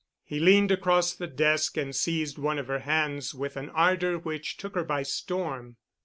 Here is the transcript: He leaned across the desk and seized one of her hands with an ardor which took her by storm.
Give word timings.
He 0.23 0.39
leaned 0.39 0.71
across 0.71 1.13
the 1.13 1.27
desk 1.27 1.77
and 1.77 1.95
seized 1.95 2.39
one 2.39 2.57
of 2.57 2.65
her 2.65 2.79
hands 2.79 3.35
with 3.35 3.55
an 3.55 3.69
ardor 3.69 4.17
which 4.17 4.57
took 4.57 4.73
her 4.73 4.83
by 4.83 5.03
storm. 5.03 5.77